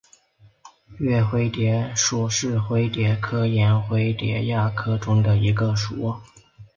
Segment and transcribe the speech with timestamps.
[0.97, 6.15] 岳灰蝶属是灰蝶科眼灰蝶亚科中的一个属。